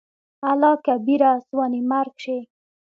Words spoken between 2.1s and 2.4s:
شې.